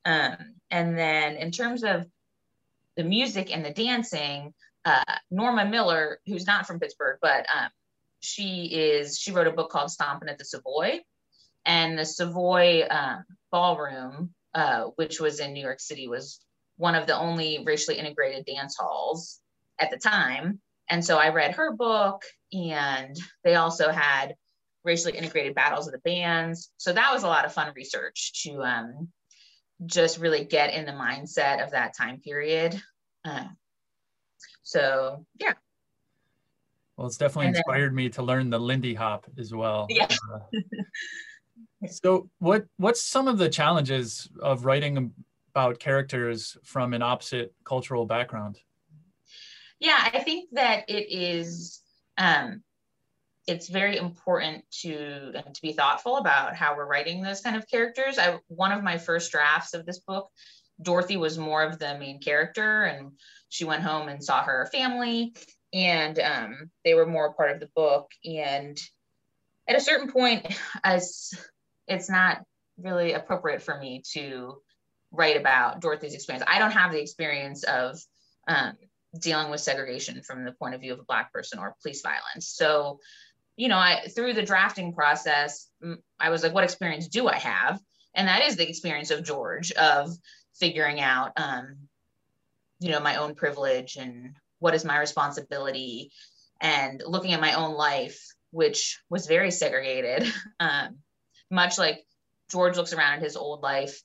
Um, 0.06 0.56
and 0.72 0.98
then 0.98 1.36
in 1.36 1.52
terms 1.52 1.84
of 1.84 2.06
the 2.96 3.04
music 3.04 3.54
and 3.54 3.64
the 3.64 3.72
dancing, 3.72 4.54
uh, 4.86 5.04
Norma 5.30 5.66
Miller, 5.66 6.20
who's 6.26 6.48
not 6.48 6.66
from 6.66 6.80
Pittsburgh, 6.80 7.20
but 7.22 7.46
um, 7.56 7.70
she 8.20 8.66
is 8.66 9.20
she 9.20 9.32
wrote 9.32 9.48
a 9.48 9.52
book 9.52 9.70
called 9.70 9.92
Stomping 9.92 10.30
at 10.30 10.40
the 10.40 10.46
Savoy, 10.46 11.02
and 11.66 11.98
the 11.98 12.06
Savoy 12.06 12.88
um, 12.90 13.24
Ballroom, 13.52 14.34
uh, 14.54 14.86
which 14.96 15.20
was 15.20 15.40
in 15.40 15.54
New 15.54 15.62
York 15.64 15.80
City, 15.80 16.08
was 16.08 16.40
one 16.78 16.96
of 16.96 17.08
the 17.08 17.18
only 17.18 17.64
racially 17.66 17.98
integrated 17.98 18.46
dance 18.46 18.78
halls 18.80 19.40
at 19.80 19.92
the 19.92 19.98
time. 19.98 20.60
And 20.90 21.04
so 21.04 21.18
I 21.18 21.30
read 21.30 21.56
her 21.56 21.74
book, 21.74 22.24
and 22.54 23.16
they 23.44 23.56
also 23.56 23.92
had 23.92 24.36
racially 24.84 25.18
integrated 25.18 25.54
battles 25.54 25.88
of 25.88 25.94
the 25.94 26.00
bands. 26.00 26.72
So 26.78 26.94
that 26.94 27.14
was 27.14 27.24
a 27.24 27.28
lot 27.28 27.46
of 27.46 27.54
fun 27.54 27.72
research 27.76 28.44
to 28.44 28.64
um, 28.64 29.10
just 29.86 30.18
really 30.18 30.46
get 30.46 30.74
in 30.74 30.86
the 30.86 30.94
mindset 30.94 31.64
of 31.64 31.72
that 31.72 31.96
time 31.96 32.20
period. 32.20 32.82
Uh, 33.26 33.48
so 34.64 35.26
yeah. 35.40 35.54
Well, 36.96 37.08
it's 37.08 37.18
definitely 37.18 37.52
then, 37.52 37.58
inspired 37.58 37.94
me 37.94 38.10
to 38.10 38.24
learn 38.24 38.50
the 38.50 38.60
Lindy 38.60 38.96
Hop 38.96 39.28
as 39.38 39.54
well. 39.54 39.86
Yeah. 39.90 40.08
Uh, 40.34 40.40
so 41.90 42.30
what 42.40 42.66
what's 42.78 43.02
some 43.02 43.28
of 43.28 43.38
the 43.38 43.50
challenges 43.50 44.30
of 44.42 44.66
writing 44.66 45.14
about 45.54 45.80
characters 45.80 46.58
from 46.64 46.94
an 46.94 47.02
opposite 47.02 47.54
cultural 47.64 48.06
background? 48.06 48.60
Yeah, 49.80 50.10
I 50.14 50.20
think 50.20 50.50
that 50.54 50.90
it 50.90 51.12
is 51.12 51.82
um, 52.18 52.64
it's 53.48 53.70
very 53.70 53.98
important 53.98 54.66
to 54.82 55.32
to 55.32 55.62
be 55.62 55.74
thoughtful 55.74 56.18
about 56.18 56.56
how 56.56 56.76
we're 56.76 56.86
writing 56.86 57.22
those 57.22 57.42
kind 57.42 57.56
of 57.56 57.68
characters. 57.68 58.20
I 58.20 58.40
one 58.48 58.72
of 58.72 58.84
my 58.84 58.98
first 58.98 59.32
drafts 59.32 59.74
of 59.74 59.86
this 59.86 60.00
book, 60.00 60.30
Dorothy 60.82 61.18
was 61.18 61.38
more 61.38 61.64
of 61.64 61.80
the 61.80 61.98
main 61.98 62.20
character, 62.20 62.84
and 62.84 63.12
she 63.50 63.66
went 63.66 63.84
home 63.84 64.10
and 64.10 64.24
saw 64.24 64.44
her 64.44 64.68
family, 64.72 65.34
and 65.74 66.20
um, 66.20 66.72
they 66.84 66.94
were 66.94 67.06
more 67.06 67.34
part 67.34 67.52
of 67.52 67.60
the 67.60 67.70
book. 67.76 68.12
And 68.26 68.80
at 69.68 69.76
a 69.76 69.82
certain 69.82 70.12
point, 70.12 70.46
as 70.84 71.34
it's 71.88 72.10
not 72.10 72.42
really 72.78 73.14
appropriate 73.14 73.62
for 73.62 73.78
me 73.78 74.04
to 74.14 74.62
write 75.12 75.38
about 75.38 75.82
Dorothy's 75.82 76.14
experience. 76.14 76.46
I 76.48 76.60
don't 76.60 76.72
have 76.72 76.92
the 76.92 77.02
experience 77.02 77.64
of 77.64 77.98
um, 78.48 78.74
dealing 79.20 79.50
with 79.50 79.62
segregation 79.62 80.22
from 80.22 80.46
the 80.46 80.52
point 80.52 80.76
of 80.76 80.82
view 80.82 80.94
of 80.94 81.00
a 81.00 81.04
Black 81.04 81.34
person 81.34 81.60
or 81.60 81.76
police 81.82 82.02
violence. 82.02 82.48
So, 82.48 83.00
you 83.56 83.68
know, 83.68 83.78
I 83.78 84.08
through 84.14 84.34
the 84.34 84.44
drafting 84.44 84.94
process, 84.94 85.70
I 86.20 86.30
was 86.30 86.44
like, 86.44 86.54
what 86.54 86.64
experience 86.64 87.08
do 87.08 87.28
I 87.28 87.38
have? 87.38 87.80
And 88.14 88.28
that 88.28 88.44
is 88.44 88.56
the 88.56 88.68
experience 88.68 89.12
of 89.12 89.24
George 89.24 89.72
of 89.74 90.12
figuring 90.56 91.00
out, 91.00 91.32
um, 91.38 91.78
you 92.80 92.92
know, 92.92 93.00
my 93.00 93.16
own 93.16 93.36
privilege 93.36 93.96
and 93.96 94.36
what 94.60 94.76
is 94.76 94.86
my 94.86 95.00
responsibility 95.00 96.12
and 96.62 97.02
looking 97.06 97.34
at 97.34 97.42
my 97.42 97.54
own 97.54 97.76
life, 97.76 98.20
which 98.52 99.00
was 99.10 99.28
very 99.28 99.52
segregated, 99.52 100.32
um, 100.60 100.98
much 101.52 101.78
like 101.78 102.04
George 102.52 102.78
looks 102.78 102.94
around 102.94 103.14
at 103.14 103.24
his 103.24 103.36
old 103.36 103.62
life 103.62 104.02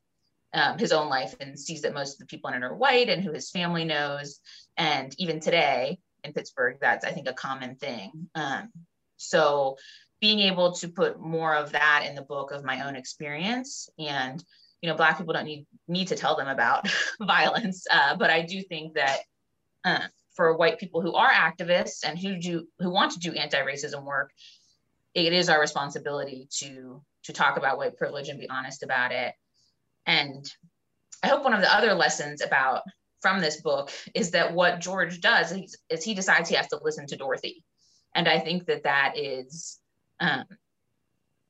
um, 0.55 0.79
his 0.79 0.93
own 0.93 1.09
life 1.09 1.35
and 1.41 1.59
sees 1.59 1.83
that 1.83 1.95
most 1.95 2.15
of 2.15 2.19
the 2.19 2.27
people 2.27 2.51
in 2.51 2.57
it 2.57 2.63
are 2.63 2.75
white 2.75 3.09
and 3.09 3.23
who 3.23 3.33
his 3.33 3.51
family 3.51 3.85
knows. 3.85 4.41
And 4.77 5.15
even 5.19 5.41
today 5.41 5.99
in 6.25 6.33
Pittsburgh, 6.33 6.77
that's, 6.81 7.05
I 7.05 7.13
think, 7.13 7.29
a 7.29 7.33
common 7.33 7.77
thing. 7.77 8.29
Um, 8.35 8.71
so 9.17 9.77
being 10.21 10.41
able 10.41 10.73
to 10.73 10.89
put 10.89 11.21
more 11.21 11.55
of 11.55 11.73
that 11.73 12.05
in 12.09 12.15
the 12.15 12.23
book 12.23 12.53
of 12.53 12.65
my 12.65 12.87
own 12.87 12.97
experience 12.97 13.89
and 13.99 14.43
you 14.81 14.89
know 14.89 14.97
black 14.97 15.19
people 15.19 15.33
don't 15.33 15.45
need 15.45 15.67
me 15.89 16.05
to 16.05 16.17
tell 16.17 16.37
them 16.37 16.49
about 16.49 16.89
violence 17.21 17.87
uh, 17.91 18.17
but 18.17 18.31
i 18.31 18.43
do 18.43 18.63
think 18.63 18.95
that 18.95 19.19
uh, 19.85 20.07
for 20.35 20.57
white 20.57 20.79
people 20.79 21.03
who 21.03 21.15
are 21.15 21.31
activists 21.31 22.05
and 22.05 22.19
who 22.19 22.39
do 22.39 22.67
who 22.79 22.91
want 22.91 23.12
to 23.12 23.19
do 23.19 23.33
anti-racism 23.33 24.05
work 24.05 24.31
it 25.15 25.33
is 25.33 25.49
our 25.49 25.61
responsibility 25.61 26.49
to 26.51 27.03
to 27.25 27.33
talk 27.33 27.57
about 27.57 27.79
white 27.79 27.97
privilege 27.97 28.29
and 28.29 28.41
be 28.41 28.49
honest 28.49 28.83
about 28.83 29.12
it 29.12 29.35
and 30.07 30.45
I 31.23 31.29
hope 31.29 31.45
one 31.45 31.55
of 31.55 31.61
the 31.61 31.75
other 31.75 31.95
lessons 31.95 32.43
about 32.43 32.83
from 33.21 33.41
this 33.41 33.61
book 33.61 33.91
is 34.15 34.33
that 34.33 34.53
what 34.53 34.81
George 34.81 35.21
does 35.21 35.53
is, 35.53 35.77
is 35.89 36.05
he 36.05 36.15
decides 36.15 36.49
he 36.49 36.57
has 36.57 36.67
to 36.69 36.81
listen 36.83 37.07
to 37.07 37.17
Dorothy. 37.17 37.65
And 38.15 38.29
I 38.29 38.41
think 38.41 38.67
that 38.67 38.83
that 38.83 39.15
is 39.17 39.79
um, 40.19 40.45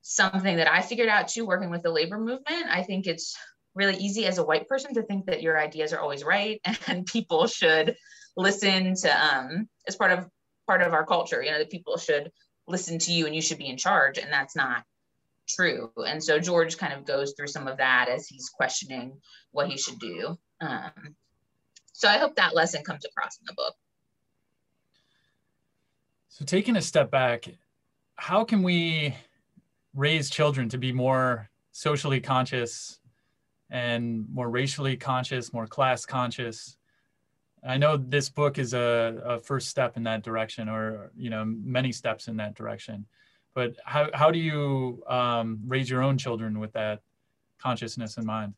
something 0.02 0.56
that 0.56 0.70
I 0.70 0.82
figured 0.82 1.08
out 1.08 1.28
too, 1.28 1.46
working 1.46 1.70
with 1.70 1.82
the 1.82 1.90
labor 1.90 2.18
movement. 2.18 2.66
I 2.68 2.82
think 2.82 3.06
it's 3.06 3.34
really 3.74 3.96
easy 3.96 4.26
as 4.26 4.36
a 4.36 4.44
white 4.44 4.68
person 4.68 4.92
to 4.94 5.02
think 5.02 5.26
that 5.26 5.42
your 5.42 5.58
ideas 5.58 5.94
are 5.94 6.00
always 6.00 6.22
right 6.22 6.60
and 6.86 7.06
people 7.06 7.46
should 7.46 7.96
listen 8.36 8.94
to 8.94 9.08
um 9.08 9.68
as 9.86 9.96
part 9.96 10.12
of 10.12 10.28
part 10.66 10.82
of 10.82 10.92
our 10.92 11.04
culture 11.04 11.42
you 11.42 11.50
know 11.50 11.58
that 11.58 11.70
people 11.70 11.96
should 11.96 12.30
listen 12.66 12.98
to 12.98 13.12
you 13.12 13.26
and 13.26 13.34
you 13.34 13.42
should 13.42 13.58
be 13.58 13.66
in 13.66 13.76
charge 13.76 14.18
and 14.18 14.32
that's 14.32 14.56
not 14.56 14.84
true. 15.48 15.90
And 15.96 16.22
so 16.22 16.38
George 16.38 16.76
kind 16.76 16.92
of 16.92 17.04
goes 17.04 17.34
through 17.36 17.48
some 17.48 17.68
of 17.68 17.78
that 17.78 18.08
as 18.08 18.26
he's 18.26 18.48
questioning 18.48 19.20
what 19.50 19.68
he 19.68 19.76
should 19.76 19.98
do. 19.98 20.36
Um, 20.60 21.16
so 21.92 22.08
I 22.08 22.18
hope 22.18 22.36
that 22.36 22.54
lesson 22.54 22.82
comes 22.84 23.04
across 23.04 23.38
in 23.38 23.46
the 23.46 23.54
book. 23.54 23.74
So 26.28 26.44
taking 26.44 26.76
a 26.76 26.82
step 26.82 27.10
back, 27.10 27.48
how 28.16 28.44
can 28.44 28.62
we 28.62 29.14
raise 29.94 30.30
children 30.30 30.68
to 30.70 30.78
be 30.78 30.92
more 30.92 31.50
socially 31.72 32.20
conscious 32.20 32.98
and 33.70 34.26
more 34.32 34.48
racially 34.48 34.96
conscious, 34.96 35.52
more 35.52 35.66
class 35.66 36.06
conscious? 36.06 36.76
I 37.64 37.78
know 37.78 37.96
this 37.96 38.28
book 38.28 38.58
is 38.58 38.74
a, 38.74 39.22
a 39.24 39.38
first 39.40 39.68
step 39.68 39.96
in 39.96 40.02
that 40.04 40.22
direction, 40.22 40.68
or 40.68 41.12
you 41.16 41.30
know, 41.30 41.44
many 41.44 41.92
steps 41.92 42.28
in 42.28 42.36
that 42.38 42.54
direction 42.54 43.06
but 43.54 43.76
how, 43.84 44.08
how 44.14 44.30
do 44.30 44.38
you 44.38 45.02
um, 45.06 45.60
raise 45.66 45.88
your 45.88 46.02
own 46.02 46.18
children 46.18 46.58
with 46.58 46.72
that 46.72 47.00
consciousness 47.58 48.16
in 48.16 48.26
mind? 48.26 48.54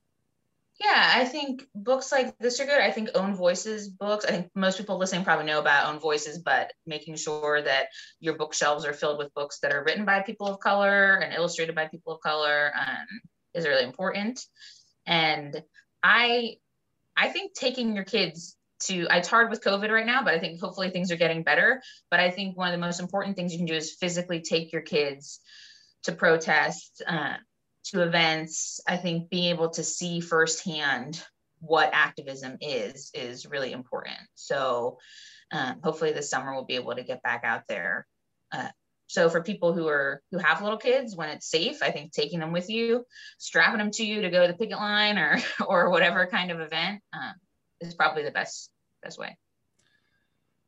Yeah 0.81 1.13
i 1.15 1.25
think 1.25 1.69
books 1.73 2.11
like 2.11 2.37
this 2.39 2.59
are 2.59 2.65
good. 2.65 2.81
I 2.81 2.91
think 2.91 3.11
own 3.15 3.37
voices 3.37 3.89
books 3.89 4.25
i 4.25 4.33
think 4.33 4.51
most 4.57 4.77
people 4.77 4.99
listening 4.99 5.23
probably 5.23 5.47
know 5.47 5.61
about 5.61 5.87
own 5.87 6.01
voices 6.01 6.39
but 6.39 6.73
making 6.85 7.15
sure 7.15 7.63
that 7.63 7.87
your 8.19 8.35
bookshelves 8.35 8.85
are 8.85 8.93
filled 8.93 9.19
with 9.19 9.33
books 9.35 9.61
that 9.61 9.73
are 9.73 9.85
written 9.85 10.05
by 10.05 10.21
people 10.23 10.49
of 10.49 10.59
color 10.59 11.19
and 11.19 11.33
illustrated 11.33 11.77
by 11.77 11.87
people 11.87 12.15
of 12.15 12.21
color 12.23 12.73
um, 12.77 13.07
is 13.55 13.69
really 13.69 13.85
important. 13.85 14.45
And 15.07 15.63
i 16.03 16.57
i 17.17 17.29
think 17.29 17.55
taking 17.55 17.95
your 17.95 18.05
kids 18.05 18.57
to 18.87 19.07
it's 19.11 19.29
hard 19.29 19.51
with 19.51 19.63
covid 19.63 19.91
right 19.91 20.07
now 20.07 20.23
but 20.23 20.35
i 20.35 20.39
think 20.39 20.61
hopefully 20.61 20.91
things 20.91 21.11
are 21.11 21.17
getting 21.17 21.43
better. 21.43 21.83
But 22.11 22.21
i 22.21 22.31
think 22.31 22.57
one 22.57 22.69
of 22.69 22.73
the 22.73 22.85
most 22.85 23.01
important 23.01 23.37
things 23.37 23.53
you 23.53 23.59
can 23.59 23.67
do 23.67 23.75
is 23.75 23.93
physically 23.93 24.41
take 24.41 24.73
your 24.73 24.83
kids 24.83 25.41
to 26.05 26.13
protest 26.13 27.03
uh, 27.07 27.35
to 27.87 28.03
events. 28.03 28.81
I 28.87 28.97
think 28.97 29.31
being 29.31 29.51
able 29.51 29.71
to 29.71 29.85
see 29.85 30.21
firsthand 30.21 31.23
what 31.61 31.91
activism 31.93 32.59
is 32.61 33.11
is 33.15 33.47
really 33.47 33.73
important. 33.73 34.19
So 34.35 34.99
um, 35.53 35.81
hopefully 35.83 36.13
this 36.13 36.31
summer 36.31 36.53
we'll 36.53 36.65
be 36.65 36.77
able 36.77 36.95
to 36.95 37.05
get 37.05 37.23
back 37.23 37.43
out 37.45 37.63
there. 37.69 38.07
Uh, 38.53 38.69
so 39.07 39.29
for 39.29 39.43
people 39.43 39.73
who 39.73 39.87
are 39.89 40.23
who 40.31 40.39
have 40.39 40.63
little 40.63 40.79
kids 40.79 41.15
when 41.15 41.29
it's 41.29 41.49
safe 41.49 41.83
i 41.83 41.91
think 41.91 42.11
taking 42.11 42.41
them 42.41 42.53
with 42.53 42.71
you 42.71 43.05
strapping 43.39 43.79
them 43.79 43.91
to 43.91 44.05
you 44.05 44.23
to 44.23 44.31
go 44.31 44.47
to 44.47 44.53
the 44.53 44.59
picket 44.59 44.79
line 44.79 45.19
or 45.19 45.39
or 45.67 45.91
whatever 45.91 46.27
kind 46.27 46.51
of 46.51 46.61
event 46.61 47.03
um, 47.13 47.35
is 47.81 47.95
probably 47.95 48.23
the 48.23 48.31
best 48.31 48.71
best 49.05 49.19
way. 49.19 49.37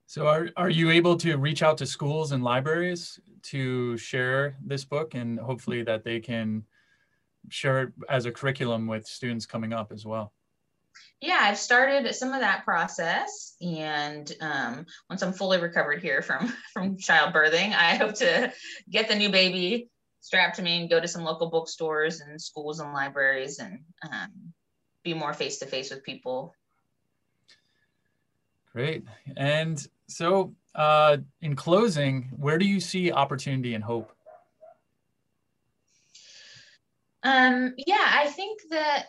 So 0.07 0.28
are, 0.28 0.50
are 0.57 0.71
you 0.71 0.90
able 0.90 1.16
to 1.19 1.37
reach 1.37 1.62
out 1.62 1.78
to 1.78 1.87
schools 1.87 2.31
and 2.31 2.45
libraries 2.45 3.19
to 3.45 3.97
share 3.97 4.57
this 4.64 4.85
book 4.85 5.14
and 5.14 5.38
hopefully 5.38 5.83
that 5.83 6.05
they 6.05 6.21
can 6.21 6.64
share 7.49 7.83
it 7.83 7.93
as 8.09 8.26
a 8.26 8.33
curriculum 8.33 8.87
with 8.87 9.07
students 9.07 9.47
coming 9.47 9.73
up 9.73 9.90
as 9.90 10.07
well? 10.07 10.33
Yeah, 11.21 11.38
I've 11.40 11.59
started 11.59 12.14
some 12.14 12.33
of 12.33 12.40
that 12.40 12.64
process, 12.64 13.55
and 13.61 14.31
um, 14.40 14.87
once 15.09 15.23
I'm 15.23 15.33
fully 15.33 15.59
recovered 15.59 16.00
here 16.00 16.23
from 16.23 16.52
from 16.73 16.97
childbirthing, 16.97 17.75
I 17.75 17.97
hope 17.97 18.14
to 18.16 18.52
get 18.90 19.09
the 19.09 19.14
new 19.14 19.31
baby 19.31 19.90
strapped 20.21 20.57
to 20.57 20.62
me 20.62 20.81
and 20.81 20.90
go 20.90 21.00
to 21.00 21.09
some 21.09 21.25
local 21.25 21.50
bookstores 21.50 22.21
and 22.21 22.40
schools 22.40 22.81
and 22.81 22.93
libraries 22.93 23.59
and 23.59 23.81
um, 24.11 24.52
be 25.05 25.14
more 25.14 25.33
face 25.33 25.59
to 25.59 25.66
face 25.66 25.90
with 25.90 26.02
people 26.02 26.55
Great. 28.76 29.04
And 29.38 29.88
so, 30.06 30.54
uh, 30.75 31.16
in 31.40 31.56
closing, 31.56 32.28
where 32.37 32.59
do 32.59 32.66
you 32.66 32.78
see 32.78 33.11
opportunity 33.11 33.75
and 33.75 33.83
hope? 33.83 34.12
Um, 37.23 37.73
yeah, 37.78 38.06
I 38.06 38.26
think 38.26 38.61
that, 38.68 39.09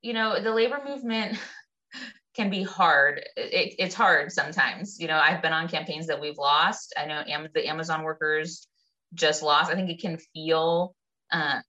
you 0.00 0.14
know, 0.14 0.42
the 0.42 0.50
labor 0.52 0.80
movement 0.84 1.38
can 2.34 2.50
be 2.50 2.64
hard. 2.64 3.22
It, 3.36 3.76
it's 3.78 3.94
hard 3.94 4.32
sometimes. 4.32 4.98
You 4.98 5.06
know, 5.06 5.16
I've 5.16 5.40
been 5.40 5.52
on 5.52 5.68
campaigns 5.68 6.08
that 6.08 6.20
we've 6.20 6.38
lost. 6.38 6.92
I 6.96 7.06
know 7.06 7.22
Am- 7.24 7.50
the 7.54 7.68
Amazon 7.68 8.02
workers 8.02 8.66
just 9.14 9.44
lost. 9.44 9.70
I 9.70 9.76
think 9.76 9.90
it 9.90 10.00
can 10.00 10.18
feel, 10.34 10.96
uh, 11.30 11.60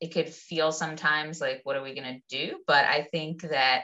it 0.00 0.14
could 0.14 0.30
feel 0.30 0.72
sometimes 0.72 1.38
like, 1.38 1.60
what 1.64 1.76
are 1.76 1.82
we 1.82 1.94
going 1.94 2.14
to 2.14 2.34
do? 2.34 2.60
But 2.66 2.86
I 2.86 3.02
think 3.02 3.42
that 3.42 3.82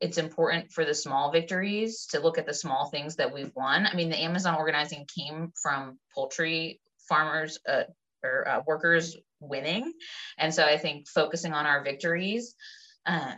it's 0.00 0.18
important 0.18 0.72
for 0.72 0.84
the 0.84 0.94
small 0.94 1.32
victories 1.32 2.06
to 2.10 2.20
look 2.20 2.38
at 2.38 2.46
the 2.46 2.54
small 2.54 2.86
things 2.90 3.16
that 3.16 3.32
we've 3.32 3.52
won. 3.54 3.86
I 3.86 3.94
mean, 3.94 4.10
the 4.10 4.22
Amazon 4.22 4.56
organizing 4.56 5.06
came 5.16 5.52
from 5.60 5.98
poultry 6.14 6.80
farmers 7.08 7.58
uh, 7.68 7.84
or 8.22 8.46
uh, 8.46 8.62
workers 8.66 9.16
winning. 9.40 9.92
And 10.38 10.52
so 10.52 10.64
I 10.64 10.76
think 10.76 11.08
focusing 11.08 11.52
on 11.52 11.66
our 11.66 11.82
victories 11.82 12.54
uh, 13.06 13.34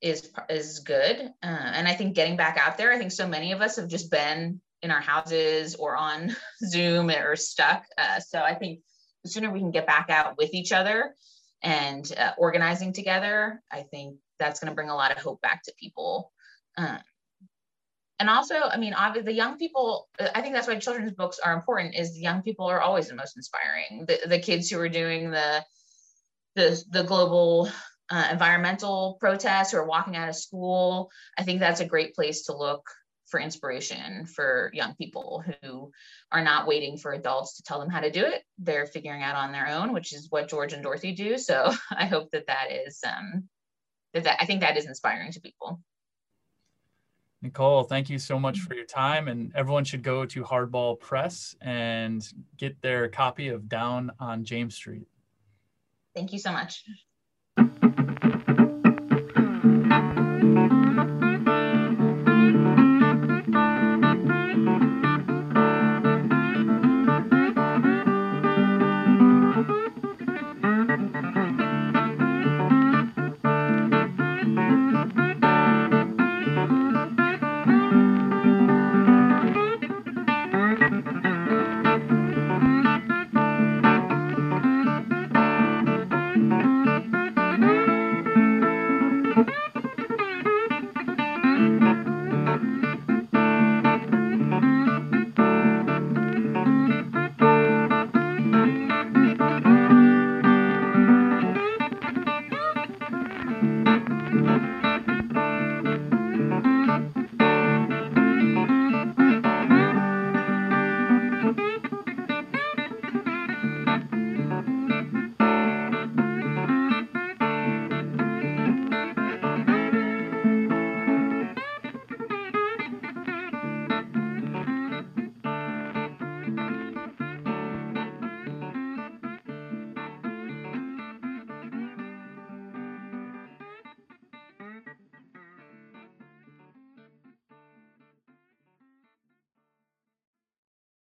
is 0.00 0.30
is 0.48 0.80
good. 0.80 1.16
Uh, 1.42 1.46
and 1.46 1.88
I 1.88 1.94
think 1.94 2.14
getting 2.14 2.36
back 2.36 2.56
out 2.56 2.78
there, 2.78 2.92
I 2.92 2.98
think 2.98 3.12
so 3.12 3.26
many 3.26 3.52
of 3.52 3.60
us 3.60 3.76
have 3.76 3.88
just 3.88 4.10
been 4.10 4.60
in 4.82 4.90
our 4.92 5.00
houses 5.00 5.74
or 5.74 5.96
on 5.96 6.36
Zoom 6.64 7.10
or 7.10 7.34
stuck. 7.34 7.84
Uh, 7.96 8.20
so 8.20 8.40
I 8.40 8.54
think 8.54 8.80
the 9.24 9.30
sooner 9.30 9.50
we 9.50 9.58
can 9.58 9.72
get 9.72 9.86
back 9.86 10.10
out 10.10 10.36
with 10.38 10.54
each 10.54 10.70
other 10.70 11.14
and 11.62 12.10
uh, 12.16 12.32
organizing 12.38 12.92
together, 12.92 13.62
I 13.70 13.82
think 13.82 14.16
that's 14.38 14.60
going 14.60 14.70
to 14.70 14.74
bring 14.74 14.90
a 14.90 14.94
lot 14.94 15.10
of 15.10 15.18
hope 15.18 15.40
back 15.40 15.62
to 15.64 15.72
people. 15.78 16.32
Um, 16.76 16.98
and 18.20 18.28
also, 18.28 18.54
I 18.54 18.76
mean, 18.78 18.94
obviously, 18.94 19.32
the 19.32 19.36
young 19.36 19.58
people. 19.58 20.08
Uh, 20.18 20.28
I 20.34 20.40
think 20.40 20.54
that's 20.54 20.66
why 20.66 20.76
children's 20.76 21.12
books 21.12 21.38
are 21.38 21.54
important. 21.54 21.94
Is 21.94 22.14
the 22.14 22.20
young 22.20 22.42
people 22.42 22.66
are 22.66 22.80
always 22.80 23.08
the 23.08 23.14
most 23.14 23.36
inspiring. 23.36 24.06
The 24.06 24.20
the 24.26 24.40
kids 24.40 24.68
who 24.70 24.80
are 24.80 24.88
doing 24.88 25.30
the 25.30 25.64
the 26.56 26.82
the 26.90 27.04
global 27.04 27.70
uh, 28.10 28.28
environmental 28.30 29.16
protests 29.20 29.72
who 29.72 29.78
are 29.78 29.86
walking 29.86 30.16
out 30.16 30.28
of 30.28 30.36
school. 30.36 31.10
I 31.36 31.44
think 31.44 31.60
that's 31.60 31.80
a 31.80 31.86
great 31.86 32.14
place 32.14 32.42
to 32.46 32.56
look 32.56 32.88
for 33.28 33.40
inspiration 33.40 34.26
for 34.26 34.70
young 34.72 34.94
people 34.94 35.44
who 35.62 35.90
are 36.32 36.42
not 36.42 36.66
waiting 36.66 36.96
for 36.96 37.12
adults 37.12 37.56
to 37.56 37.62
tell 37.62 37.78
them 37.78 37.90
how 37.90 38.00
to 38.00 38.10
do 38.10 38.24
it. 38.24 38.42
They're 38.58 38.86
figuring 38.86 39.22
out 39.22 39.36
on 39.36 39.52
their 39.52 39.68
own, 39.68 39.92
which 39.92 40.12
is 40.12 40.28
what 40.30 40.48
George 40.48 40.72
and 40.72 40.82
Dorothy 40.82 41.12
do. 41.12 41.38
So 41.38 41.72
I 41.90 42.06
hope 42.06 42.30
that 42.32 42.46
that 42.46 42.72
is 42.72 43.00
um, 43.06 43.48
that, 44.14 44.24
that 44.24 44.38
I 44.40 44.46
think 44.46 44.60
that 44.60 44.76
is 44.76 44.86
inspiring 44.86 45.32
to 45.32 45.40
people. 45.40 45.80
Nicole, 47.40 47.84
thank 47.84 48.10
you 48.10 48.18
so 48.18 48.38
much 48.38 48.58
for 48.58 48.74
your 48.74 48.84
time. 48.84 49.28
And 49.28 49.52
everyone 49.54 49.84
should 49.84 50.02
go 50.02 50.26
to 50.26 50.42
Hardball 50.42 50.98
Press 50.98 51.54
and 51.60 52.26
get 52.56 52.80
their 52.82 53.08
copy 53.08 53.48
of 53.48 53.68
Down 53.68 54.10
on 54.18 54.44
James 54.44 54.74
Street. 54.74 55.06
Thank 56.16 56.32
you 56.32 56.40
so 56.40 56.50
much. 56.50 56.84